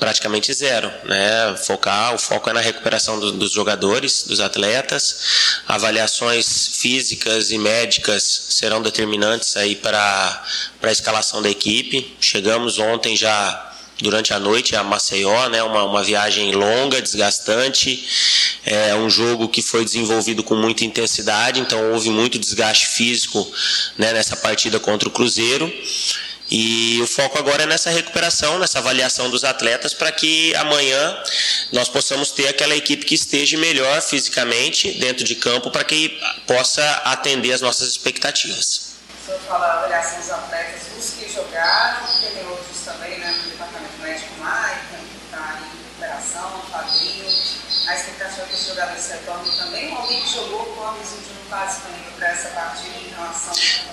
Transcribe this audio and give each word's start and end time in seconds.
praticamente 0.00 0.52
zero, 0.52 0.90
né? 1.04 1.54
Focar, 1.58 2.14
o 2.14 2.18
foco 2.18 2.48
é 2.48 2.52
na 2.54 2.60
recuperação 2.60 3.20
do, 3.20 3.32
dos 3.32 3.52
jogadores, 3.52 4.24
dos 4.26 4.40
atletas. 4.40 5.60
Avaliações 5.68 6.78
físicas 6.78 7.50
e 7.50 7.58
médicas 7.58 8.22
serão 8.48 8.82
determinantes 8.82 9.56
aí 9.56 9.76
para 9.76 10.44
para 10.80 10.88
a 10.88 10.92
escalação 10.92 11.42
da 11.42 11.50
equipe. 11.50 12.16
Chegamos 12.18 12.78
ontem 12.78 13.14
já 13.14 13.70
durante 14.00 14.32
a 14.32 14.38
noite 14.38 14.74
a 14.74 14.82
Maceió, 14.82 15.48
né? 15.48 15.62
Uma, 15.62 15.84
uma 15.84 16.02
viagem 16.02 16.52
longa, 16.52 17.02
desgastante. 17.02 18.08
É 18.64 18.94
um 18.94 19.10
jogo 19.10 19.48
que 19.48 19.62
foi 19.62 19.84
desenvolvido 19.84 20.42
com 20.42 20.54
muita 20.54 20.84
intensidade, 20.84 21.60
então 21.60 21.92
houve 21.92 22.10
muito 22.10 22.38
desgaste 22.38 22.86
físico 22.86 23.46
né, 23.96 24.12
nessa 24.12 24.36
partida 24.36 24.80
contra 24.80 25.08
o 25.08 25.12
Cruzeiro. 25.12 25.70
E 26.50 27.00
o 27.00 27.06
foco 27.06 27.38
agora 27.38 27.62
é 27.62 27.66
nessa 27.66 27.90
recuperação, 27.90 28.58
nessa 28.58 28.80
avaliação 28.80 29.30
dos 29.30 29.44
atletas, 29.44 29.94
para 29.94 30.10
que 30.10 30.52
amanhã 30.56 31.22
nós 31.72 31.88
possamos 31.88 32.32
ter 32.32 32.48
aquela 32.48 32.74
equipe 32.74 33.06
que 33.06 33.14
esteja 33.14 33.56
melhor 33.56 34.02
fisicamente 34.02 34.90
dentro 34.98 35.24
de 35.24 35.36
campo, 35.36 35.70
para 35.70 35.84
que 35.84 36.20
possa 36.48 36.84
atender 37.04 37.52
as 37.52 37.60
nossas 37.60 37.88
expectativas. 37.88 38.90
O 39.22 39.26
senhor 39.26 39.40
fala 39.46 39.66
a 39.66 39.78
avaliação 39.78 40.18
dos 40.18 40.30
atletas, 40.30 40.80
que 41.18 41.32
jogaram, 41.32 42.06
porque 42.06 42.26
tem 42.26 42.46
outros 42.48 42.78
também 42.84 43.18
né, 43.20 43.32
no 43.44 43.50
departamento 43.50 43.96
médico 44.02 44.34
Maicon, 44.40 44.96
que 44.98 45.24
está 45.26 45.60
em 45.60 45.78
recuperação. 45.78 46.62
A 47.86 47.94
expectativa 47.94 48.42
é 48.42 48.46
que 48.46 49.56
também, 49.56 49.96
que 50.06 50.32
jogou 50.32 50.60
disponível 51.66 52.12
para 52.18 52.28
essa 52.28 52.48
partida 52.50 52.96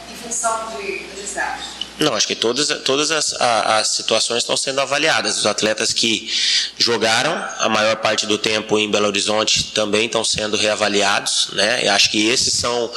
em 0.10 0.16
função 0.16 0.78
de, 0.78 1.00
do. 1.16 1.87
Não, 2.00 2.14
acho 2.14 2.28
que 2.28 2.36
todas, 2.36 2.68
todas 2.84 3.10
as, 3.10 3.34
as, 3.34 3.88
situações 3.88 4.44
estão 4.44 4.56
sendo 4.56 4.80
avaliadas. 4.80 5.38
Os 5.40 5.46
atletas 5.48 5.92
que 5.92 6.32
jogaram 6.78 7.34
a 7.58 7.68
maior 7.70 7.96
parte 7.96 8.28
do 8.28 8.38
tempo 8.38 8.78
em 8.78 8.90
Belo 8.90 9.08
Horizonte 9.08 9.72
também 9.74 10.06
estão 10.06 10.24
sendo 10.24 10.56
reavaliados. 10.56 11.50
Né? 11.54 11.88
Eu 11.88 11.94
acho 11.94 12.12
que 12.12 12.28
esses 12.28 12.54
são 12.54 12.92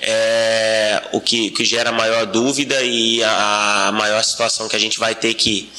é, 0.00 1.02
o 1.12 1.20
que, 1.20 1.50
que 1.50 1.64
gera 1.66 1.92
maior 1.92 2.24
dúvida 2.24 2.82
e 2.82 3.22
a, 3.22 3.88
a, 3.88 3.92
maior 3.92 4.22
situação 4.24 4.68
que 4.68 4.76
a 4.76 4.80
gente 4.80 4.98
vai 4.98 5.14
ter 5.14 5.34
que 5.34 5.70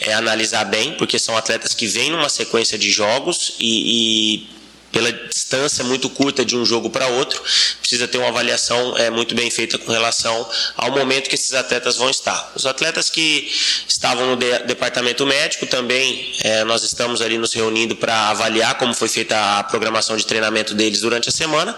é, 0.00 0.12
analisar 0.12 0.64
bem, 0.64 0.92
porque 0.94 1.18
são 1.18 1.36
atletas 1.36 1.72
que 1.72 1.86
vêm 1.86 2.10
numa 2.10 2.28
sequência 2.28 2.76
de 2.76 2.90
jogos 2.90 3.54
e, 3.58 4.44
e 4.44 4.55
pela 4.92 5.12
distância 5.12 5.84
muito 5.84 6.08
curta 6.08 6.44
de 6.44 6.56
um 6.56 6.64
jogo 6.64 6.90
para 6.90 7.06
outro, 7.06 7.42
precisa 7.80 8.08
ter 8.08 8.18
uma 8.18 8.28
avaliação 8.28 8.96
é, 8.96 9.10
muito 9.10 9.34
bem 9.34 9.50
feita 9.50 9.78
com 9.78 9.92
relação 9.92 10.48
ao 10.76 10.90
momento 10.90 11.28
que 11.28 11.34
esses 11.34 11.52
atletas 11.54 11.96
vão 11.96 12.10
estar. 12.10 12.52
Os 12.54 12.66
atletas 12.66 13.10
que 13.10 13.50
estavam 13.86 14.26
no 14.26 14.36
de, 14.36 14.58
departamento 14.60 15.26
médico 15.26 15.66
também, 15.66 16.34
é, 16.42 16.64
nós 16.64 16.82
estamos 16.82 17.20
ali 17.20 17.38
nos 17.38 17.52
reunindo 17.52 17.94
para 17.96 18.30
avaliar 18.30 18.76
como 18.76 18.94
foi 18.94 19.08
feita 19.08 19.58
a 19.58 19.64
programação 19.64 20.16
de 20.16 20.26
treinamento 20.26 20.74
deles 20.74 21.00
durante 21.00 21.28
a 21.28 21.32
semana 21.32 21.76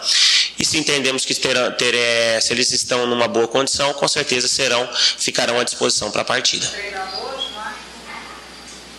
e 0.58 0.64
se 0.64 0.76
entendemos 0.76 1.24
que 1.24 1.34
ter, 1.34 1.56
é, 1.94 2.40
se 2.40 2.52
eles 2.52 2.72
estão 2.72 3.06
numa 3.06 3.28
boa 3.28 3.46
condição, 3.46 3.92
com 3.94 4.08
certeza 4.08 4.48
serão, 4.48 4.88
ficarão 5.18 5.58
à 5.60 5.64
disposição 5.64 6.10
para 6.10 6.22
a 6.22 6.24
partida. 6.24 6.66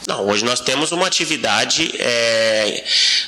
Não, 0.09 0.27
hoje 0.27 0.43
nós 0.43 0.59
temos 0.59 0.91
uma 0.91 1.05
atividade, 1.05 1.93
é, 1.99 2.83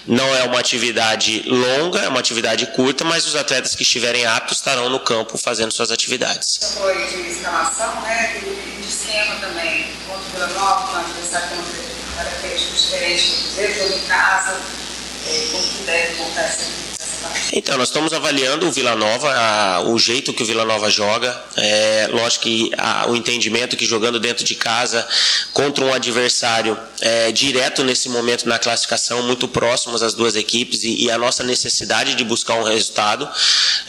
não 0.08 0.36
é 0.36 0.46
uma 0.46 0.60
atividade 0.60 1.44
longa, 1.46 2.00
é 2.00 2.08
uma 2.08 2.20
atividade 2.20 2.66
curta, 2.76 3.06
mas 3.06 3.24
os 3.28 3.36
atletas 3.36 3.76
que 3.76 3.84
estiverem 3.84 4.26
aptos 4.26 4.58
estarão 4.58 4.90
no 4.90 5.00
campo 5.00 5.38
fazendo 5.38 5.72
suas 5.72 5.92
atividades. 5.92 6.60
Foi 6.74 7.06
de 7.06 7.30
escalação, 7.30 8.02
né? 8.02 8.36
E 8.36 8.82
de 8.82 8.88
esquema 8.88 9.36
também, 9.36 9.92
contra 10.08 10.48
o 10.48 10.54
Nova, 10.56 10.92
um 10.92 11.00
adversário 11.02 11.50
que 11.50 11.54
tem 11.54 12.04
uma 12.08 12.24
característica 12.24 12.76
diferente 12.76 13.30
do 13.30 13.44
Cruzeiro, 13.44 13.74
jogo 13.76 13.94
em 13.94 14.08
casa, 14.08 14.60
é, 15.28 15.48
como 15.52 15.64
que 15.64 15.84
deve 15.84 16.16
montar 16.16 16.42
essa 16.42 16.66
então, 17.54 17.78
nós 17.78 17.90
estamos 17.90 18.14
avaliando 18.14 18.68
o 18.68 18.72
Vila 18.72 18.96
Nova, 18.96 19.30
a, 19.34 19.82
o 19.82 20.00
jeito 20.00 20.34
que 20.34 20.42
o 20.42 20.46
Vila 20.46 20.64
Nova 20.64 20.90
joga. 20.90 21.38
É, 21.58 22.08
lógico 22.12 22.44
que 22.46 22.72
a, 22.78 23.10
o 23.10 23.16
entendimento 23.16 23.76
que 23.76 23.86
jogando 23.86 24.20
dentro 24.20 24.46
de 24.46 24.56
casa 24.56 25.06
contra 25.54 25.84
um 25.84 25.94
adversário 25.94 26.78
é, 27.02 27.32
direto 27.32 27.84
nesse 27.84 28.08
momento 28.08 28.48
na 28.48 28.58
classificação, 28.58 29.22
muito 29.24 29.48
próximos 29.48 30.02
as 30.02 30.14
duas 30.14 30.36
equipes 30.36 30.84
e, 30.84 31.06
e 31.06 31.12
a 31.12 31.18
nossa 31.18 31.44
necessidade 31.44 32.16
de 32.16 32.24
buscar 32.24 32.56
um 32.56 32.64
resultado. 32.64 33.28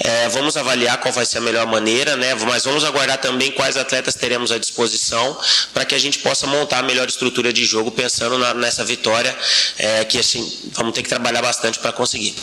É, 0.00 0.28
vamos 0.30 0.56
avaliar 0.56 0.98
qual 0.98 1.12
vai 1.12 1.24
ser 1.24 1.38
a 1.38 1.40
melhor 1.40 1.66
maneira, 1.66 2.16
né? 2.16 2.34
mas 2.34 2.64
vamos 2.64 2.82
aguardar 2.82 3.18
também 3.18 3.52
quais 3.52 3.76
atletas 3.76 4.14
teremos 4.14 4.50
à 4.50 4.58
disposição 4.58 5.38
para 5.72 5.84
que 5.84 5.94
a 5.94 5.98
gente 5.98 6.18
possa 6.18 6.46
montar 6.46 6.78
a 6.78 6.82
melhor 6.82 7.08
estrutura 7.08 7.52
de 7.52 7.64
jogo 7.64 7.90
pensando 7.92 8.38
na, 8.38 8.54
nessa 8.54 8.84
vitória 8.84 9.36
é, 9.78 10.04
que 10.04 10.18
assim, 10.18 10.70
vamos 10.72 10.94
ter 10.94 11.02
que 11.02 11.08
trabalhar 11.08 11.42
bastante 11.42 11.78
para 11.78 11.92
conseguir 11.92 12.34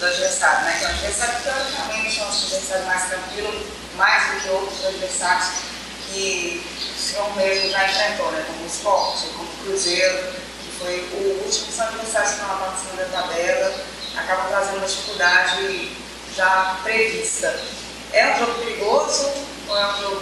do 0.00 0.06
adversário, 0.06 0.64
né? 0.64 0.76
Que 0.78 0.84
é 0.84 0.88
um 0.88 0.90
adversário 0.90 1.36
que 1.36 1.42
teoricamente 1.42 2.20
é 2.20 2.24
um 2.24 2.28
adversário 2.28 2.86
mais 2.86 3.08
tranquilo, 3.08 3.66
mais 3.96 4.30
do 4.30 4.40
que 4.40 4.48
outros 4.48 4.86
adversários 4.86 5.48
que 6.08 6.66
o 7.16 7.36
mesmo 7.36 7.70
já 7.70 7.88
enfrentou, 7.88 8.32
né? 8.32 8.44
Como 8.46 8.64
o 8.64 8.66
esporte, 8.66 9.26
como 9.36 9.44
o 9.44 9.64
Cruzeiro, 9.64 10.32
que 10.62 10.78
foi 10.78 11.08
o 11.12 11.44
último 11.44 11.70
são 11.70 11.86
adversários 11.86 12.30
que 12.30 12.36
estão 12.36 12.48
lá 12.48 12.66
participando 12.66 13.10
da 13.10 13.22
tabela, 13.22 13.74
acaba 14.16 14.48
trazendo 14.48 14.78
uma 14.78 14.86
dificuldade 14.86 15.96
já 16.34 16.80
prevista. 16.82 17.60
É 18.12 18.34
um 18.34 18.38
jogo 18.38 18.54
perigoso 18.54 19.30
ou 19.68 19.78
é 19.78 19.86
um 19.86 20.00
jogo 20.00 20.19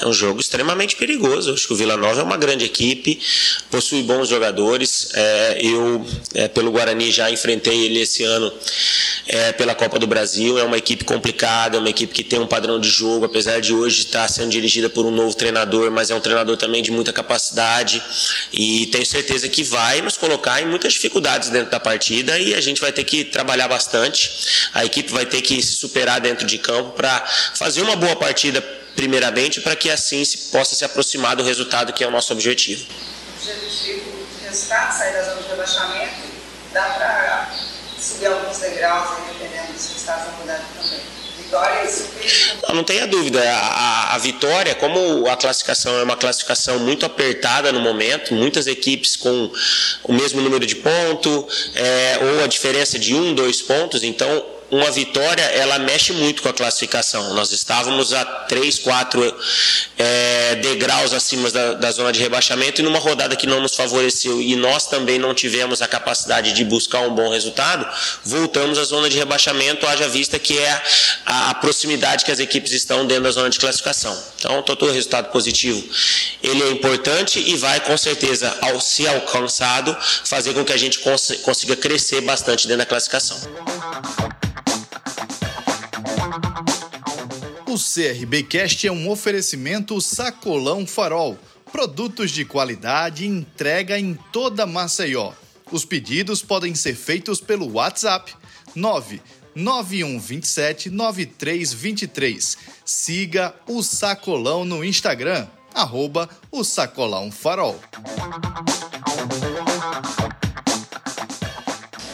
é 0.00 0.06
um 0.06 0.12
jogo 0.12 0.40
extremamente 0.40 0.96
perigoso. 0.96 1.52
Acho 1.52 1.66
que 1.66 1.72
o 1.72 1.76
Vila 1.76 1.96
Nova 1.96 2.20
é 2.20 2.24
uma 2.24 2.36
grande 2.36 2.64
equipe, 2.64 3.20
possui 3.70 4.02
bons 4.02 4.28
jogadores. 4.28 5.10
É, 5.14 5.58
eu, 5.60 6.06
é, 6.34 6.48
pelo 6.48 6.70
Guarani, 6.70 7.12
já 7.12 7.30
enfrentei 7.30 7.84
ele 7.84 8.00
esse 8.00 8.24
ano 8.24 8.52
é, 9.28 9.52
pela 9.52 9.74
Copa 9.74 9.98
do 9.98 10.06
Brasil. 10.06 10.58
É 10.58 10.64
uma 10.64 10.78
equipe 10.78 11.04
complicada, 11.04 11.76
é 11.76 11.80
uma 11.80 11.90
equipe 11.90 12.14
que 12.14 12.24
tem 12.24 12.38
um 12.38 12.46
padrão 12.46 12.80
de 12.80 12.88
jogo, 12.88 13.26
apesar 13.26 13.60
de 13.60 13.74
hoje 13.74 14.00
estar 14.00 14.26
sendo 14.28 14.50
dirigida 14.50 14.88
por 14.88 15.04
um 15.04 15.10
novo 15.10 15.34
treinador, 15.34 15.90
mas 15.90 16.10
é 16.10 16.14
um 16.14 16.20
treinador 16.20 16.56
também 16.56 16.82
de 16.82 16.90
muita 16.90 17.12
capacidade. 17.12 18.02
E 18.52 18.86
tenho 18.86 19.04
certeza 19.04 19.48
que 19.48 19.62
vai 19.62 20.00
nos 20.00 20.16
colocar 20.16 20.62
em 20.62 20.66
muitas 20.66 20.94
dificuldades 20.94 21.50
dentro 21.50 21.70
da 21.70 21.78
partida 21.78 22.38
e 22.38 22.54
a 22.54 22.60
gente 22.60 22.80
vai 22.80 22.92
ter 22.92 23.04
que 23.04 23.24
trabalhar 23.24 23.68
bastante. 23.68 24.30
A 24.72 24.84
equipe 24.84 25.12
vai 25.12 25.26
ter 25.26 25.42
que 25.42 25.62
se 25.62 25.74
superar 25.74 26.20
dentro 26.20 26.46
de 26.46 26.56
campo 26.58 26.90
para 26.90 27.24
fazer 27.54 27.82
uma 27.82 27.96
boa 27.96 28.16
partida 28.16 28.79
primeiramente, 28.94 29.60
para 29.60 29.76
que 29.76 29.90
assim 29.90 30.24
se 30.24 30.50
possa 30.50 30.74
se 30.74 30.84
aproximar 30.84 31.36
do 31.36 31.42
resultado 31.42 31.92
que 31.92 32.04
é 32.04 32.06
o 32.06 32.10
nosso 32.10 32.32
objetivo. 32.32 32.84
O 32.84 33.50
objetivo, 33.50 34.20
resultado, 34.44 34.96
sair 34.96 35.12
da 35.12 35.22
zona 35.22 35.42
de 35.42 35.48
rebaixamento, 35.48 36.14
dá 36.72 36.82
para 36.82 37.50
subir 37.98 38.26
alguns 38.26 38.58
degraus, 38.58 39.10
dependendo 39.32 39.72
dos 39.72 39.86
resultados 39.88 40.24
da 40.24 40.30
rodada 40.32 40.64
também. 40.80 41.00
Vitória 41.38 41.84
e 41.84 41.88
subir. 41.88 42.58
Não, 42.68 42.76
não 42.76 42.84
tenha 42.84 43.06
dúvida, 43.06 43.42
a, 43.42 43.56
a, 43.56 44.14
a, 44.14 44.18
vitória, 44.18 44.74
como 44.74 45.28
a 45.28 45.36
classificação 45.36 45.98
é 45.98 46.02
uma 46.02 46.16
classificação 46.16 46.78
muito 46.78 47.04
apertada 47.04 47.72
no 47.72 47.80
momento, 47.80 48.34
muitas 48.34 48.66
equipes 48.66 49.16
com 49.16 49.50
o 50.04 50.12
mesmo 50.12 50.40
número 50.40 50.66
de 50.66 50.76
pontos, 50.76 51.70
é, 51.74 52.18
ou 52.22 52.44
a 52.44 52.46
diferença 52.46 52.98
de 52.98 53.14
um, 53.14 53.34
dois 53.34 53.62
pontos, 53.62 54.02
então 54.02 54.59
uma 54.70 54.90
vitória 54.90 55.42
ela 55.42 55.78
mexe 55.78 56.12
muito 56.12 56.42
com 56.42 56.48
a 56.48 56.52
classificação. 56.52 57.34
Nós 57.34 57.50
estávamos 57.52 58.12
a 58.12 58.24
3, 58.24 58.78
4 58.78 59.36
é, 59.98 60.54
degraus 60.56 61.12
acima 61.12 61.50
da, 61.50 61.74
da, 61.74 61.90
zona 61.90 62.12
de 62.12 62.20
rebaixamento 62.20 62.80
e 62.80 62.84
numa 62.84 62.98
rodada 62.98 63.34
que 63.34 63.46
não 63.46 63.60
nos 63.60 63.74
favoreceu 63.74 64.40
e 64.40 64.54
nós 64.56 64.86
também 64.86 65.18
não 65.18 65.34
tivemos 65.34 65.82
a 65.82 65.88
capacidade 65.88 66.52
de 66.52 66.64
buscar 66.64 67.00
um 67.00 67.14
bom 67.14 67.30
resultado, 67.30 67.86
voltamos 68.24 68.78
à 68.78 68.84
zona 68.84 69.10
de 69.10 69.18
rebaixamento, 69.18 69.86
haja 69.86 70.08
vista 70.08 70.38
que 70.38 70.56
é 70.56 70.82
a, 71.26 71.50
a 71.50 71.54
proximidade 71.54 72.24
que 72.24 72.30
as 72.30 72.38
equipes 72.38 72.72
estão 72.72 73.06
dentro 73.06 73.24
da 73.24 73.30
zona 73.30 73.50
de 73.50 73.58
classificação. 73.58 74.16
Então, 74.38 74.62
todo 74.62 74.90
resultado 74.90 75.30
positivo 75.30 75.84
ele 76.42 76.62
é 76.62 76.70
importante 76.70 77.38
e 77.38 77.56
vai 77.56 77.80
com 77.80 77.96
certeza, 77.96 78.56
ao 78.60 78.80
se 78.80 79.06
alcançado, 79.06 79.96
fazer 80.24 80.54
com 80.54 80.64
que 80.64 80.72
a 80.72 80.76
gente 80.76 80.98
cons 81.00 81.32
consiga 81.42 81.76
crescer 81.76 82.20
bastante 82.20 82.66
dentro 82.66 82.78
da 82.78 82.86
classificação. 82.86 83.38
CRBcast 87.82 88.86
é 88.86 88.92
um 88.92 89.08
oferecimento 89.08 89.98
Sacolão 90.00 90.86
Farol. 90.86 91.36
Produtos 91.72 92.30
de 92.30 92.44
qualidade 92.44 93.26
entrega 93.26 93.98
em 93.98 94.14
toda 94.32 94.66
Maceió. 94.66 95.32
Os 95.70 95.84
pedidos 95.84 96.42
podem 96.42 96.74
ser 96.74 96.94
feitos 96.94 97.40
pelo 97.40 97.72
WhatsApp 97.72 98.34
99127 98.74 100.90
9323. 100.90 102.58
Siga 102.84 103.54
o 103.66 103.82
Sacolão 103.82 104.64
no 104.64 104.84
Instagram, 104.84 105.46
arroba 105.74 106.28
o 106.50 106.64
Sacolão 106.64 107.30
Farol. 107.30 107.80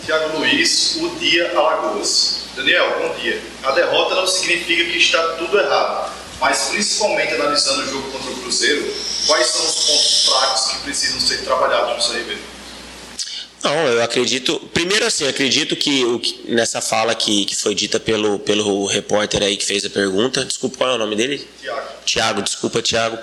Tiago 0.04 0.38
Luiz, 0.38 0.96
o 0.96 1.08
dia 1.18 1.58
Alagoas. 1.58 2.35
Daniel, 2.56 2.96
bom 2.98 3.14
dia. 3.20 3.42
A 3.64 3.72
derrota 3.72 4.14
não 4.14 4.26
significa 4.26 4.82
que 4.84 4.96
está 4.96 5.22
tudo 5.34 5.60
errado, 5.60 6.10
mas 6.40 6.70
principalmente 6.70 7.34
analisando 7.34 7.82
o 7.82 7.86
jogo 7.86 8.10
contra 8.10 8.30
o 8.30 8.36
Cruzeiro, 8.36 8.94
quais 9.26 9.46
são 9.46 9.66
os 9.66 9.74
pontos 9.84 10.24
fracos 10.24 10.64
que 10.64 10.78
precisam 10.78 11.20
ser 11.20 11.44
trabalhados 11.44 12.06
no 12.06 12.14
CRB? 12.14 12.38
Não, 13.66 13.88
eu 13.88 14.00
acredito. 14.00 14.60
Primeiro, 14.72 15.04
assim, 15.04 15.26
acredito 15.26 15.74
que, 15.74 16.04
o, 16.04 16.22
nessa 16.44 16.80
fala 16.80 17.12
que, 17.16 17.44
que 17.46 17.56
foi 17.56 17.74
dita 17.74 17.98
pelo, 17.98 18.38
pelo 18.38 18.86
repórter 18.86 19.42
aí 19.42 19.56
que 19.56 19.66
fez 19.66 19.84
a 19.84 19.90
pergunta. 19.90 20.44
Desculpa, 20.44 20.76
qual 20.76 20.90
é 20.90 20.94
o 20.94 20.98
nome 20.98 21.16
dele? 21.16 21.44
Tiago. 21.60 21.88
Tiago, 22.04 22.42
desculpa, 22.42 22.80
Tiago. 22.80 23.18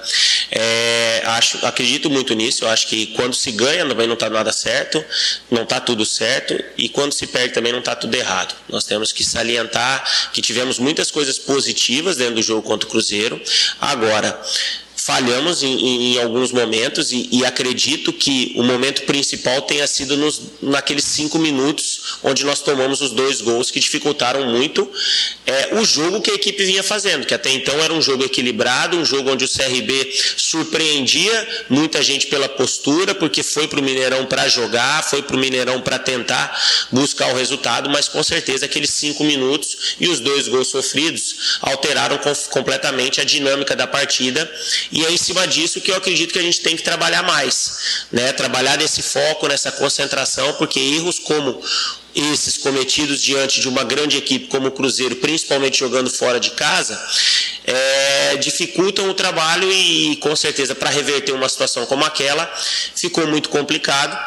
É, 0.51 1.21
acho, 1.27 1.65
acredito 1.65 2.09
muito 2.09 2.33
nisso. 2.33 2.65
Eu 2.65 2.69
acho 2.69 2.87
que 2.87 3.07
quando 3.07 3.33
se 3.33 3.53
ganha 3.53 3.87
também 3.87 4.05
não 4.05 4.15
está 4.15 4.29
nada 4.29 4.51
certo, 4.51 5.03
não 5.49 5.63
está 5.63 5.79
tudo 5.79 6.05
certo, 6.05 6.61
e 6.77 6.89
quando 6.89 7.13
se 7.13 7.25
perde 7.25 7.53
também 7.53 7.71
não 7.71 7.79
está 7.79 7.95
tudo 7.95 8.13
errado. 8.13 8.53
Nós 8.67 8.83
temos 8.83 9.13
que 9.13 9.23
salientar 9.23 10.03
que 10.33 10.41
tivemos 10.41 10.77
muitas 10.77 11.09
coisas 11.09 11.39
positivas 11.39 12.17
dentro 12.17 12.35
do 12.35 12.41
jogo 12.41 12.63
contra 12.63 12.85
o 12.85 12.91
Cruzeiro. 12.91 13.41
Agora, 13.79 14.37
falhamos 15.05 15.61
em, 15.63 16.13
em 16.13 16.21
alguns 16.21 16.53
momentos 16.53 17.11
e, 17.11 17.27
e, 17.29 17.45
acredito 17.45 18.13
que 18.13 18.53
o 18.55 18.63
momento 18.63 19.01
principal 19.03 19.61
tenha 19.61 19.85
sido 19.85 20.15
nos, 20.15 20.41
naqueles 20.61 21.03
cinco 21.03 21.37
minutos 21.37 21.92
onde 22.23 22.43
nós 22.45 22.61
tomamos 22.61 23.01
os 23.01 23.11
dois 23.11 23.41
gols 23.41 23.71
que 23.71 23.79
dificultaram 23.79 24.45
muito 24.49 24.89
é, 25.45 25.75
o 25.75 25.85
jogo 25.85 26.21
que 26.21 26.31
a 26.31 26.35
equipe 26.35 26.63
vinha 26.63 26.83
fazendo, 26.83 27.25
que 27.25 27.33
até 27.33 27.49
então 27.49 27.73
era 27.81 27.93
um 27.93 28.01
jogo 28.01 28.23
equilibrado, 28.23 28.97
um 28.97 29.05
jogo 29.05 29.31
onde 29.31 29.45
o 29.45 29.49
CRB 29.49 30.13
surpreendia 30.37 31.65
muita 31.69 32.01
gente 32.01 32.27
pela 32.27 32.47
postura, 32.49 33.13
porque 33.13 33.43
foi 33.43 33.67
para 33.67 33.79
o 33.79 33.83
Mineirão 33.83 34.25
para 34.25 34.47
jogar, 34.47 35.03
foi 35.03 35.21
para 35.21 35.35
o 35.35 35.39
Mineirão 35.39 35.81
para 35.81 35.99
tentar 35.99 36.57
buscar 36.91 37.27
o 37.33 37.35
resultado, 37.35 37.89
mas 37.89 38.07
com 38.07 38.23
certeza 38.23 38.65
aqueles 38.65 38.89
cinco 38.91 39.23
minutos 39.23 39.95
e 39.99 40.07
os 40.07 40.19
dois 40.19 40.47
gols 40.47 40.69
sofridos 40.69 41.57
alteraram 41.61 42.19
completamente 42.49 43.19
a 43.19 43.23
dinâmica 43.23 43.75
da 43.75 43.87
partida 43.87 44.49
e 44.91 45.05
é 45.05 45.11
em 45.11 45.17
cima 45.17 45.47
disso 45.47 45.81
que 45.81 45.91
eu 45.91 45.95
acredito 45.95 46.33
que 46.33 46.39
a 46.39 46.43
gente 46.43 46.61
tem 46.61 46.75
que 46.75 46.83
trabalhar 46.83 47.23
mais, 47.23 48.05
né? 48.11 48.31
Trabalhar 48.33 48.77
nesse 48.77 49.01
foco, 49.01 49.47
nessa 49.47 49.71
concentração, 49.71 50.53
porque 50.53 50.79
erros 50.79 51.19
como 51.19 51.61
esses 52.15 52.57
cometidos 52.57 53.21
diante 53.21 53.59
de 53.59 53.67
uma 53.67 53.83
grande 53.83 54.17
equipe 54.17 54.47
como 54.47 54.67
o 54.67 54.71
Cruzeiro, 54.71 55.15
principalmente 55.17 55.79
jogando 55.79 56.09
fora 56.09 56.39
de 56.39 56.51
casa, 56.51 56.99
é, 57.65 58.37
dificultam 58.37 59.09
o 59.09 59.13
trabalho 59.13 59.71
e, 59.71 60.15
com 60.17 60.35
certeza, 60.35 60.75
para 60.75 60.89
reverter 60.89 61.31
uma 61.31 61.49
situação 61.49 61.85
como 61.85 62.05
aquela, 62.05 62.45
ficou 62.95 63.25
muito 63.27 63.49
complicado. 63.49 64.17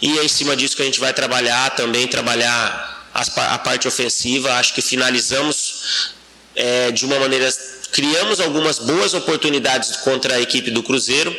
E 0.00 0.18
é 0.18 0.24
em 0.24 0.28
cima 0.28 0.56
disso 0.56 0.76
que 0.76 0.82
a 0.82 0.86
gente 0.86 1.00
vai 1.00 1.12
trabalhar 1.12 1.70
também, 1.70 2.06
trabalhar 2.06 3.10
a 3.12 3.58
parte 3.58 3.86
ofensiva. 3.86 4.54
Acho 4.54 4.74
que 4.74 4.82
finalizamos 4.82 6.12
é, 6.56 6.90
de 6.90 7.04
uma 7.04 7.18
maneira 7.18 7.50
Criamos 7.94 8.40
algumas 8.40 8.80
boas 8.80 9.14
oportunidades 9.14 9.98
contra 9.98 10.34
a 10.34 10.40
equipe 10.40 10.68
do 10.68 10.82
Cruzeiro, 10.82 11.32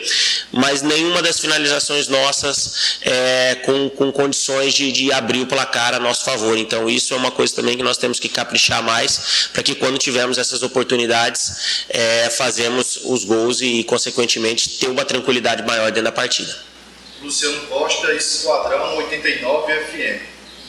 mas 0.56 0.82
nenhuma 0.82 1.22
das 1.22 1.38
finalizações 1.38 2.08
nossas 2.08 2.98
é, 3.02 3.56
com, 3.66 3.90
com 3.90 4.10
condições 4.10 4.74
de, 4.74 4.90
de 4.90 5.12
abrir 5.12 5.42
o 5.42 5.46
placar 5.46 5.94
a 5.94 6.00
nosso 6.00 6.24
favor. 6.24 6.58
Então, 6.58 6.90
isso 6.90 7.14
é 7.14 7.18
uma 7.18 7.30
coisa 7.30 7.54
também 7.54 7.76
que 7.76 7.84
nós 7.84 7.98
temos 7.98 8.22
que 8.22 8.30
caprichar 8.30 8.82
mais, 8.82 9.50
para 9.52 9.62
que 9.62 9.76
quando 9.76 9.98
tivermos 9.98 10.38
essas 10.38 10.64
oportunidades, 10.64 11.86
é, 11.90 12.30
fazemos 12.30 13.02
os 13.04 13.26
gols 13.26 13.60
e, 13.60 13.84
consequentemente, 13.84 14.80
ter 14.80 14.88
uma 14.88 15.04
tranquilidade 15.04 15.62
maior 15.64 15.88
dentro 15.88 16.06
da 16.06 16.12
partida. 16.14 16.58
Luciano 17.22 17.60
Costa, 17.68 18.14
Esquadrão 18.14 18.96
89 18.96 19.74
FM. 19.74 20.22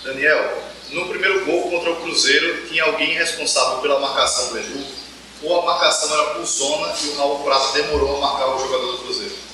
Daniel, 0.03 0.63
no 0.91 1.09
primeiro 1.09 1.45
gol 1.45 1.71
contra 1.71 1.93
o 1.93 1.97
Cruzeiro, 1.97 2.67
tinha 2.69 2.83
alguém 2.83 3.15
responsável 3.15 3.79
pela 3.79 4.01
marcação 4.01 4.49
do 4.49 4.59
Edu? 4.59 5.07
ou 5.43 5.61
a 5.61 5.67
marcação 5.67 6.13
era 6.13 6.31
por 6.31 6.45
zona 6.45 6.95
e 7.03 7.09
o 7.09 7.17
Raul 7.19 7.45
Prata 7.45 7.73
demorou 7.73 8.17
a 8.17 8.21
marcar 8.21 8.55
o 8.55 8.59
jogador 8.59 8.93
do 8.93 8.99
Cruzeiro? 8.99 9.46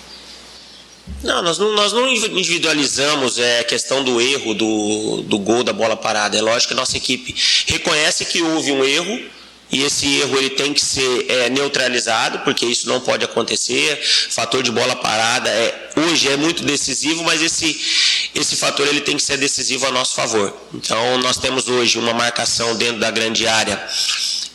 Não, 1.22 1.42
nós 1.42 1.58
não, 1.58 1.72
nós 1.74 1.92
não 1.92 2.08
individualizamos 2.08 3.38
é, 3.38 3.60
a 3.60 3.64
questão 3.64 4.02
do 4.02 4.20
erro 4.20 4.54
do, 4.54 5.22
do 5.22 5.38
gol 5.38 5.62
da 5.62 5.72
bola 5.72 5.96
parada. 5.96 6.36
É 6.36 6.42
lógico 6.42 6.68
que 6.68 6.74
a 6.74 6.76
nossa 6.76 6.96
equipe 6.96 7.34
reconhece 7.66 8.24
que 8.24 8.42
houve 8.42 8.72
um 8.72 8.84
erro 8.84 9.20
e 9.72 9.82
esse 9.82 10.06
erro 10.20 10.36
ele 10.36 10.50
tem 10.50 10.74
que 10.74 10.84
ser 10.84 11.26
é, 11.30 11.48
neutralizado, 11.48 12.40
porque 12.40 12.66
isso 12.66 12.86
não 12.86 13.00
pode 13.00 13.24
acontecer. 13.24 13.98
Fator 14.30 14.62
de 14.62 14.70
bola 14.70 14.94
parada 14.94 15.48
é, 15.48 15.90
hoje 15.96 16.28
é 16.28 16.36
muito 16.36 16.62
decisivo, 16.62 17.24
mas 17.24 17.40
esse, 17.40 18.30
esse 18.34 18.54
fator 18.54 18.86
ele 18.86 19.00
tem 19.00 19.16
que 19.16 19.22
ser 19.22 19.38
decisivo 19.38 19.86
a 19.86 19.90
nosso 19.90 20.14
favor. 20.14 20.54
Então, 20.74 21.18
nós 21.18 21.38
temos 21.38 21.68
hoje 21.68 21.98
uma 21.98 22.12
marcação 22.12 22.76
dentro 22.76 23.00
da 23.00 23.10
grande 23.10 23.46
área 23.46 23.82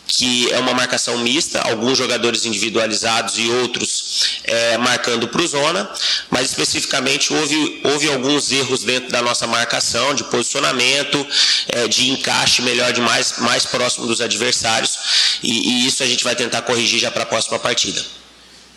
que 0.06 0.50
é 0.52 0.58
uma 0.58 0.72
marcação 0.74 1.18
mista, 1.18 1.60
alguns 1.60 1.96
jogadores 1.96 2.44
individualizados 2.44 3.38
e 3.38 3.48
outros 3.50 3.97
é, 4.44 4.78
marcando 4.78 5.28
para 5.28 5.40
o 5.40 5.46
zona, 5.46 5.90
mas 6.30 6.50
especificamente 6.50 7.32
houve, 7.32 7.80
houve 7.84 8.08
alguns 8.08 8.50
erros 8.52 8.82
dentro 8.82 9.10
da 9.10 9.22
nossa 9.22 9.46
marcação, 9.46 10.14
de 10.14 10.24
posicionamento, 10.24 11.26
é, 11.68 11.88
de 11.88 12.10
encaixe 12.10 12.62
melhor, 12.62 12.92
de 12.92 13.00
mais, 13.00 13.38
mais 13.38 13.64
próximo 13.64 14.06
dos 14.06 14.20
adversários, 14.20 15.38
e, 15.42 15.84
e 15.84 15.86
isso 15.86 16.02
a 16.02 16.06
gente 16.06 16.24
vai 16.24 16.34
tentar 16.34 16.62
corrigir 16.62 17.00
já 17.00 17.10
para 17.10 17.22
a 17.22 17.26
próxima 17.26 17.58
partida. 17.58 18.04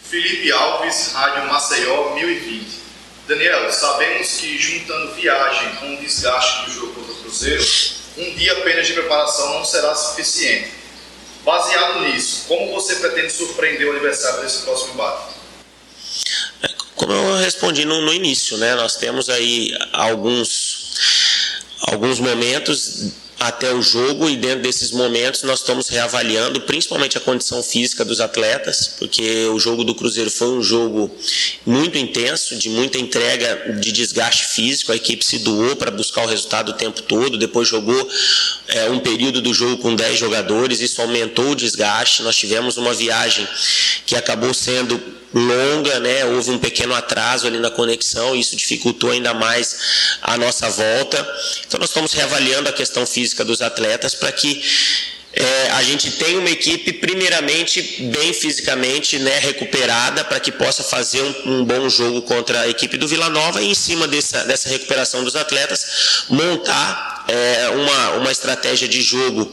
Felipe 0.10 0.52
Alves, 0.52 1.12
Rádio 1.14 1.48
Maceió 1.48 2.14
1020. 2.16 2.82
Daniel, 3.28 3.72
sabemos 3.72 4.27
que 4.34 4.58
juntando 4.58 5.13
viagem 5.13 5.75
com 5.75 5.94
o 5.94 5.98
desgaste 5.98 6.65
do 6.65 6.74
jogo 6.74 6.94
contra 6.94 7.13
o 7.13 7.15
Cruzeiro, 7.15 7.65
um 8.18 8.36
dia 8.36 8.51
apenas 8.54 8.88
de 8.88 8.94
preparação 8.94 9.54
não 9.54 9.63
será 9.63 9.96
suficiente 9.96 10.82
Baseado 11.44 12.01
nisso, 12.01 12.46
como 12.48 12.72
você 12.72 12.96
pretende 12.98 13.34
surpreender 13.34 13.88
o 13.88 13.92
adversário 13.92 14.44
nesse 14.44 14.62
próximo 14.62 14.94
embate? 14.94 15.40
Como 17.01 17.13
eu 17.13 17.38
respondi 17.38 17.84
no, 17.84 18.00
no 18.03 18.13
início, 18.13 18.55
né? 18.58 18.75
Nós 18.75 18.96
temos 18.96 19.27
aí 19.27 19.75
alguns, 19.91 21.58
alguns 21.88 22.20
momentos 22.20 23.12
até 23.41 23.74
o 23.74 23.81
jogo 23.81 24.29
e 24.29 24.36
dentro 24.36 24.62
desses 24.62 24.91
momentos 24.91 25.41
nós 25.41 25.62
estamos 25.62 25.89
reavaliando 25.89 26.62
principalmente 26.62 27.17
a 27.17 27.21
condição 27.21 27.63
física 27.63 28.05
dos 28.05 28.21
atletas, 28.21 28.93
porque 29.00 29.48
o 29.48 29.57
jogo 29.57 29.83
do 29.83 29.95
Cruzeiro 29.95 30.29
foi 30.29 30.50
um 30.50 30.62
jogo 30.62 31.10
muito 31.65 31.98
intenso, 31.98 32.55
de 32.55 32.69
muita 32.69 33.00
entrega 33.00 33.79
de 33.79 33.91
desgaste 33.91 34.45
físico, 34.45 34.91
a 34.91 34.95
equipe 34.95 35.25
se 35.25 35.39
doou 35.39 35.75
para 35.75 35.89
buscar 35.89 36.24
o 36.24 36.27
resultado 36.27 36.69
o 36.69 36.74
tempo 36.74 37.01
todo, 37.01 37.36
depois 37.36 37.67
jogou 37.67 38.07
é, 38.67 38.91
um 38.91 39.00
período 39.00 39.41
do 39.41 39.51
jogo 39.55 39.81
com 39.81 39.95
10 39.95 40.19
jogadores, 40.19 40.79
isso 40.79 41.01
aumentou 41.01 41.50
o 41.50 41.55
desgaste, 41.55 42.21
nós 42.21 42.36
tivemos 42.36 42.77
uma 42.77 42.93
viagem 42.93 43.48
que 44.05 44.15
acabou 44.15 44.53
sendo 44.53 45.01
longa, 45.33 46.00
né? 46.00 46.25
Houve 46.25 46.51
um 46.51 46.60
pequeno 46.60 46.93
atraso 46.93 47.48
ali 47.48 47.60
na 47.60 47.71
conexão, 47.71 48.36
isso 48.36 48.55
dificultou 48.55 49.12
ainda 49.12 49.33
mais 49.33 50.17
a 50.21 50.38
nossa 50.38 50.69
volta. 50.69 51.17
Então 51.65 51.79
nós 51.79 51.89
estamos 51.89 52.13
reavaliando 52.13 52.69
a 52.69 52.74
questão 52.74 53.05
física 53.05 53.31
dos 53.34 53.62
atletas 53.62 54.14
para 54.14 54.32
que 54.32 54.62
é, 55.34 55.72
a 55.72 55.84
gente 55.84 56.12
tenha 56.12 56.38
uma 56.38 56.50
equipe 56.50 56.92
primeiramente 56.94 57.82
bem 58.04 58.34
fisicamente 58.34 59.18
né, 59.18 59.40
recuperada 59.40 60.26
para 60.26 60.42
que 60.42 60.52
possa 60.52 60.84
fazer 60.84 61.22
um, 61.22 61.60
um, 61.60 61.66
bom 61.66 61.88
jogo 61.88 62.22
contra 62.24 62.62
a 62.62 62.68
equipe 62.68 62.98
do 62.98 63.08
Vila 63.08 63.30
Nova 63.30 63.62
e 63.62 63.70
em 63.70 63.74
cima 63.74 64.08
dessa, 64.10 64.44
dessa 64.44 64.68
recuperação 64.68 65.24
dos 65.24 65.38
atletas 65.38 66.26
montar 66.30 67.26
é, 67.30 67.70
uma, 67.70 68.10
uma 68.16 68.32
estratégia 68.32 68.90
de 68.90 69.02
jogo 69.02 69.50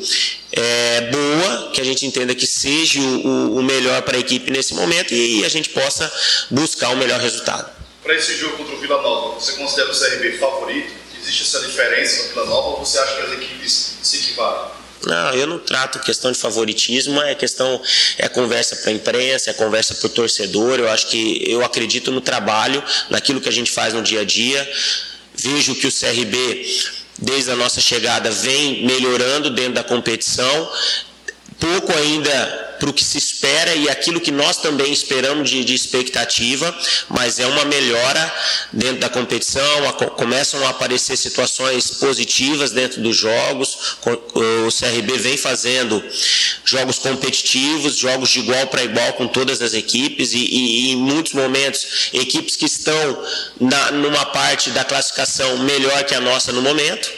é, 0.51 1.03
boa, 1.13 1.71
que 1.73 1.81
a 1.81 1.85
gente 1.85 2.05
entenda 2.05 2.35
que 2.35 2.47
seja 2.47 2.99
o, 3.01 3.59
o 3.59 3.63
melhor 3.63 4.03
para 4.03 4.17
a 4.17 4.21
equipe 4.21 4.51
nesse 4.51 4.75
momento 4.75 5.15
e 5.15 5.45
a 5.45 5.49
gente 5.49 5.69
possa 5.69 6.11
buscar 6.51 6.89
o 6.91 6.97
melhor 6.97 7.21
resultado. 7.21 7.71
Para 8.03 8.17
esse 8.17 8.37
jogo 8.37 8.57
contra 8.57 8.75
o 8.75 8.81
Vila 8.81 9.01
Nova, 9.01 9.35
você 9.39 9.53
considera 9.53 9.93
o 9.93 9.95
CRB 9.95 10.39
favorito? 10.39 10.98
Existe 11.29 11.43
essa 11.43 11.61
diferença 11.61 12.35
no 12.35 12.47
Nova 12.47 12.69
ou 12.69 12.79
você 12.79 12.99
acha 12.99 13.17
que 13.17 13.23
as 13.23 13.33
equipes 13.33 13.99
se 14.03 14.17
equivalem? 14.17 14.71
Não, 15.05 15.35
eu 15.35 15.47
não 15.47 15.59
trato 15.59 15.99
questão 16.01 16.33
de 16.33 16.39
favoritismo, 16.39 17.21
é 17.21 17.35
questão, 17.35 17.81
é 18.17 18.29
conversa 18.31 18.75
para 18.77 18.91
a 18.91 18.95
imprensa, 18.95 19.51
é 19.51 19.53
conversa 19.53 19.95
para 19.95 20.07
o 20.07 20.09
torcedor. 20.09 20.79
Eu 20.79 20.89
acho 20.89 21.09
que 21.09 21.45
eu 21.47 21.63
acredito 21.63 22.11
no 22.11 22.23
trabalho, 22.23 22.83
naquilo 23.11 23.43
que 23.43 23.49
a 23.49 23.53
gente 23.53 23.71
faz 23.71 23.93
no 23.93 24.03
dia 24.03 24.23
a 24.23 24.25
dia. 24.25 24.67
Vejo 25.35 25.75
que 25.75 25.87
o 25.87 25.93
CRB, 25.93 26.67
desde 27.19 27.51
a 27.51 27.57
nossa 27.57 27.79
chegada, 27.79 28.31
vem 28.31 28.87
melhorando 28.87 29.51
dentro 29.51 29.75
da 29.75 29.85
competição. 29.85 30.73
Pouco 31.61 31.93
ainda 31.93 32.68
para 32.79 32.91
o 32.91 32.93
que 32.93 33.05
se 33.05 33.19
espera 33.19 33.75
e 33.75 33.89
aquilo 33.89 34.21
que 34.21 34.31
nós 34.31 34.57
também 34.57 34.93
esperamos 34.93 35.51
de, 35.51 35.65
de 35.65 35.75
expectativa, 35.75 36.77
mas 37.09 37.39
é 37.39 37.47
uma 37.47 37.65
melhora 37.65 38.35
dentro 38.73 38.99
da 38.99 39.09
competição, 39.09 39.89
a, 39.89 39.93
começam 39.93 40.65
a 40.67 40.71
aparecer 40.71 41.17
situações 41.17 41.91
positivas 41.93 42.71
dentro 42.71 43.01
dos 43.01 43.17
jogos, 43.17 43.99
o 44.35 44.69
CRB 44.71 45.19
vem 45.19 45.37
fazendo 45.37 46.03
jogos 46.65 46.99
competitivos, 46.99 47.97
jogos 47.97 48.31
de 48.31 48.41
igual 48.41 48.67
para 48.69 48.85
igual 48.85 49.13
com 49.15 49.27
todas 49.27 49.61
as 49.61 49.75
equipes 49.75 50.33
e, 50.33 50.39
e, 50.39 50.89
e, 50.89 50.93
em 50.93 50.97
muitos 50.97 51.33
momentos 51.33 52.11
equipes 52.13 52.57
que 52.57 52.67
estão 52.67 53.25
na, 53.61 53.93
numa 53.93 54.27
parte 54.27 54.71
da 54.71 54.85
classificação 54.85 55.59
melhor 55.59 56.05
que 56.05 56.15
a 56.15 56.21
nossa 56.21 56.53
no 56.53 56.63
momento 56.63 57.11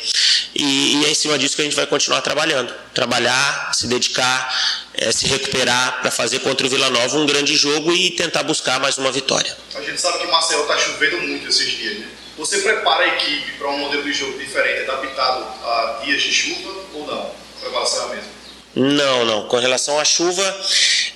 e, 0.62 0.96
e 0.96 1.06
é 1.06 1.10
em 1.10 1.14
cima 1.14 1.38
disso 1.38 1.56
que 1.56 1.62
a 1.62 1.64
gente 1.64 1.76
vai 1.76 1.86
continuar 1.86 2.20
trabalhando, 2.20 2.72
trabalhar, 2.94 3.72
se 3.74 3.86
dedicar 3.86 4.54
é, 5.00 5.10
se 5.12 5.26
recuperar 5.26 6.02
para 6.02 6.10
fazer 6.10 6.40
contra 6.40 6.66
o 6.66 6.70
Vila 6.70 6.90
Nova 6.90 7.16
um 7.16 7.24
grande 7.24 7.56
jogo 7.56 7.90
e 7.92 8.10
tentar 8.10 8.42
buscar 8.42 8.78
mais 8.78 8.98
uma 8.98 9.10
vitória. 9.10 9.56
A 9.74 9.80
gente 9.80 9.98
sabe 9.98 10.18
que 10.18 10.26
Maceió 10.26 10.60
está 10.62 10.76
chovendo 10.76 11.22
muito 11.22 11.48
esses 11.48 11.70
dias, 11.70 11.98
né? 12.00 12.08
Você 12.36 12.58
prepara 12.58 13.04
a 13.04 13.08
equipe 13.08 13.52
para 13.52 13.68
um 13.70 13.78
modelo 13.78 14.02
de 14.02 14.12
jogo 14.12 14.38
diferente, 14.38 14.82
adaptado 14.82 15.42
a 15.64 16.00
dias 16.04 16.22
de 16.22 16.32
chuva 16.32 16.70
ou 16.94 17.06
não? 17.06 17.22
A 17.22 17.60
preparação 17.60 18.02
é 18.02 18.04
a 18.04 18.08
mesma? 18.16 18.39
Não, 18.74 19.24
não. 19.24 19.48
Com 19.48 19.58
relação 19.58 19.98
à 19.98 20.04
chuva, 20.04 20.44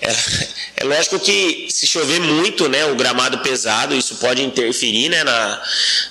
é, 0.00 0.10
é, 0.78 0.84
lógico 0.84 1.20
que 1.20 1.68
se 1.70 1.86
chover 1.86 2.20
muito, 2.20 2.68
né, 2.68 2.84
o 2.86 2.96
gramado 2.96 3.38
pesado, 3.38 3.94
isso 3.94 4.16
pode 4.16 4.42
interferir 4.42 5.08
né, 5.08 5.22
na, 5.22 5.62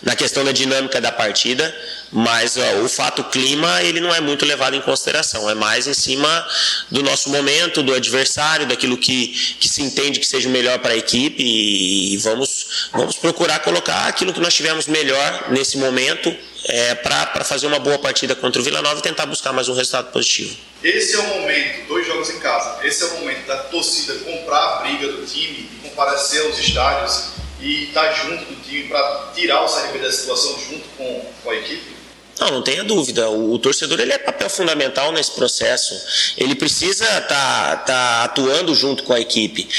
na 0.04 0.16
questão 0.16 0.46
da 0.46 0.54
dinâmica 0.54 1.02
da 1.02 1.12
partida, 1.12 1.76
mas 2.12 2.56
ó, 2.56 2.84
o 2.84 2.88
fato 2.88 3.26
clima 3.26 3.84
ele 3.84 4.00
não 4.00 4.14
é 4.16 4.22
muito 4.22 4.46
levado 4.46 4.76
em 4.76 4.82
consideração, 4.82 5.50
é 5.50 5.54
mais 5.54 5.86
em 5.86 5.94
cima 5.94 6.48
do 6.90 7.04
nosso 7.04 7.30
momento, 7.30 7.84
do 7.84 7.94
adversário, 7.94 8.66
daquilo 8.66 8.98
que, 8.98 9.28
que 9.60 9.68
se 9.68 9.82
entende 9.82 10.22
que 10.22 10.28
seja 10.28 10.48
o 10.48 10.52
melhor 10.52 10.80
para 10.80 10.94
a 10.94 10.98
equipe 10.98 11.44
e, 11.44 12.14
e 12.14 12.18
vamos, 12.18 12.90
vamos 12.94 13.18
procurar 13.18 13.60
colocar 13.60 14.08
aquilo 14.08 14.32
que 14.32 14.40
nós 14.40 14.54
tivemos 14.54 14.88
melhor 14.88 15.52
nesse 15.52 15.78
momento 15.78 16.34
é, 16.66 16.96
para 16.96 17.44
fazer 17.44 17.68
uma 17.68 17.80
boa 17.80 18.00
partida 18.00 18.34
contra 18.34 18.62
o 18.62 18.64
Vila 18.64 18.82
Nova 18.82 19.00
e 19.00 19.04
tentar 19.04 19.26
buscar 19.26 19.52
mais 19.52 19.68
um 19.68 19.74
resultado 19.74 20.10
positivo. 20.12 20.73
Esse 20.84 21.16
é 21.16 21.20
o 21.20 21.28
momento, 21.40 21.88
dois 21.88 22.06
jogos 22.06 22.30
em 22.30 22.40
casa, 22.40 22.86
esse 22.86 23.04
é 23.04 23.08
o 23.08 23.20
momento 23.22 23.48
da 23.48 23.56
torcida 23.56 24.16
comprar 24.16 24.60
a 24.60 24.76
briga 24.82 25.14
do 25.14 25.26
time 25.26 25.70
e 25.72 25.88
comparecer 25.88 26.46
aos 26.46 26.60
estádios 26.60 27.30
e 27.62 27.86
estar 27.86 28.08
tá 28.08 28.12
junto 28.12 28.44
do 28.44 28.62
time 28.62 28.90
para 28.90 29.32
tirar 29.34 29.64
o 29.64 29.74
CRB 29.74 30.00
da 30.00 30.12
situação 30.12 30.60
junto 30.60 30.84
com, 30.98 31.26
com 31.42 31.50
a 31.52 31.56
equipe? 31.56 32.03
Não, 32.40 32.50
não 32.52 32.62
tenha 32.62 32.84
dúvida. 32.84 33.30
O, 33.30 33.54
o, 33.54 33.60
torcedor 33.60 34.00
ele 34.00 34.12
é 34.12 34.18
papel 34.18 34.50
fundamental 34.50 35.12
nesse 35.12 35.32
processo. 35.32 35.96
Ele 36.38 36.56
precisa 36.56 37.06
estar 37.06 37.28
tá, 37.28 37.76
tá 37.78 38.24
atuando 38.24 38.74
junto 38.74 39.04
com 39.04 39.14
a 39.14 39.20
equipe. 39.20 39.70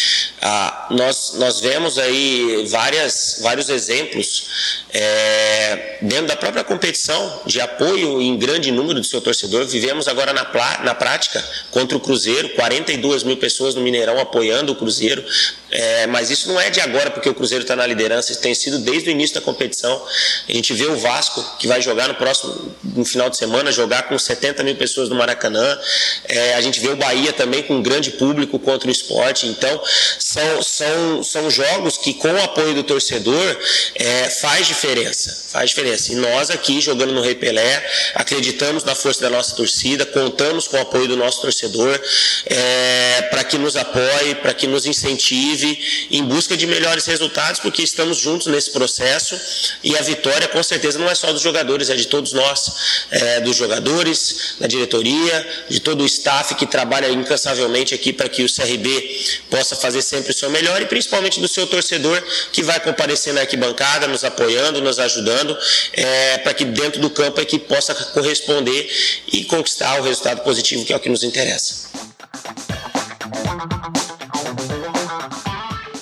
Ah, 0.41 0.89
nós, 0.91 1.35
nós 1.35 1.61
vemos 1.61 1.99
aí 1.99 2.65
várias, 2.69 3.39
vários 3.41 3.69
exemplos 3.69 4.85
é, 4.93 5.99
dentro 6.03 6.27
da 6.27 6.37
própria 6.37 6.63
competição 6.63 7.43
de 7.45 7.61
apoio 7.61 8.23
em 8.23 8.37
grande 8.39 8.71
número 8.71 9.01
do 9.01 9.07
seu 9.07 9.21
torcedor. 9.21 9.65
Vivemos 9.67 10.07
agora 10.07 10.33
na, 10.33 10.47
na 10.85 10.95
prática 10.95 11.45
contra 11.73 11.97
o 11.97 12.01
Cruzeiro, 12.01 12.51
42 12.51 13.25
mil 13.25 13.37
pessoas 13.37 13.75
no 13.75 13.81
Mineirão 13.81 14.19
apoiando 14.21 14.73
o 14.73 14.77
Cruzeiro. 14.77 15.25
É, 15.71 16.07
mas 16.07 16.31
isso 16.31 16.47
não 16.49 16.61
é 16.61 16.71
de 16.71 16.81
agora, 16.81 17.11
porque 17.11 17.29
o 17.29 17.35
Cruzeiro 17.35 17.63
está 17.63 17.75
na 17.75 17.85
liderança, 17.85 18.31
isso 18.31 18.41
tem 18.41 18.55
sido 18.55 18.79
desde 18.79 19.09
o 19.09 19.11
início 19.11 19.35
da 19.35 19.41
competição. 19.41 20.01
A 20.49 20.53
gente 20.53 20.73
vê 20.73 20.87
o 20.87 20.97
Vasco, 20.97 21.45
que 21.59 21.67
vai 21.67 21.83
jogar 21.83 22.07
no 22.07 22.15
próximo 22.15 22.44
no 22.83 23.05
final 23.05 23.29
de 23.29 23.37
semana, 23.37 23.73
jogar 23.73 24.05
com 24.05 24.19
70 24.19 24.63
mil 24.63 24.77
pessoas 24.77 25.09
no 25.09 25.15
Maracanã. 25.15 25.79
É, 26.27 26.55
a 26.55 26.61
gente 26.61 26.81
vê 26.81 26.89
o 26.89 26.97
Bahia 26.97 27.33
também 27.33 27.63
com 27.63 27.77
um 27.77 27.83
grande 27.83 28.13
público 28.13 28.59
contra 28.59 28.89
o 28.89 28.93
esporte. 28.93 29.47
Então, 29.47 29.81
são, 30.19 30.63
são, 30.63 31.23
são 31.23 31.51
jogos 31.51 31.97
que, 31.97 32.15
com 32.15 32.33
o 32.33 32.43
apoio 32.43 32.75
do 32.75 32.83
torcedor, 32.83 33.59
é, 33.95 34.31
faz 34.31 34.67
diferença. 34.67 35.45
Faz 35.51 35.71
diferença. 35.71 36.13
E 36.13 36.17
nós 36.17 36.51
aqui, 36.51 36.81
jogando 36.81 37.13
no 37.13 37.23
Rei 37.23 37.35
Pelé, 37.35 37.85
acreditamos 38.15 38.85
na 38.85 38.95
força 38.95 39.21
da 39.21 39.31
nossa 39.31 39.55
torcida, 39.55 40.05
contamos 40.05 40.69
com 40.69 40.77
o 40.77 40.81
apoio 40.81 41.09
do 41.09 41.17
nosso 41.17 41.41
torcedor 41.41 42.01
é, 42.47 43.23
para 43.31 43.45
que 43.45 43.57
nos 43.57 43.77
apoie, 43.77 44.35
para 44.37 44.53
que 44.53 44.67
nos 44.67 44.87
incentive 44.87 46.09
em 46.11 46.23
busca 46.25 46.57
de 46.57 46.67
melhores 46.67 47.07
resultados, 47.07 47.61
porque 47.61 47.83
estamos 47.83 48.19
juntos 48.19 48.47
nesse 48.49 48.71
processo 48.71 49.39
e 49.83 49.97
a 49.97 50.03
vitória, 50.03 50.49
com 50.49 50.63
certeza, 50.63 50.99
não 50.99 51.09
é 51.09 51.15
só 51.15 51.33
dos 51.33 51.43
jogadores, 51.43 51.91
é 51.91 51.95
de 51.95 52.07
todos 52.07 52.33
nós, 52.35 52.73
é, 53.11 53.41
dos 53.41 53.57
jogadores, 53.57 54.57
da 54.61 54.67
diretoria, 54.67 55.64
de 55.69 55.81
todo 55.81 56.03
o 56.03 56.07
staff 56.07 56.55
que 56.55 56.67
trabalha 56.67 57.09
incansavelmente 57.09 57.95
aqui 57.95 58.12
para 58.12 58.29
que 58.29 58.43
o 58.43 58.53
CRB 58.53 59.26
possa 59.50 59.76
fazer 59.76 60.03
sempre 60.03 60.33
o 60.33 60.35
seu 60.35 60.50
melhor 60.50 60.83
e 60.83 60.87
principalmente 60.87 61.41
do 61.41 61.49
seu 61.49 61.67
torcedor 61.67 62.23
que 62.53 62.62
vai 62.62 62.81
comparecer 62.81 63.33
na 63.33 63.43
arquibancada, 63.43 64.07
nos 64.07 64.25
apoiando, 64.25 64.81
nos 64.81 64.99
ajudando, 64.99 65.57
é, 65.93 66.38
para 66.38 66.53
que 66.53 66.64
dentro 66.64 67.00
do 67.00 67.11
campo 67.11 67.41
a 67.41 67.43
equipe 67.43 67.67
possa 67.67 67.95
corresponder 67.95 68.91
e 69.33 69.45
conquistar 69.45 70.00
o 70.00 70.03
resultado 70.03 70.43
positivo 70.43 70.85
que 70.85 70.93
é 70.93 70.97
o 70.97 71.00
que 71.00 71.09
nos 71.09 71.23
interessa. 71.23 71.88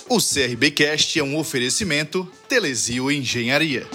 O 0.09 0.19
CRBcast 0.19 1.19
é 1.19 1.23
um 1.23 1.39
oferecimento 1.39 2.31
Telesio 2.47 3.11
Engenharia. 3.11 3.87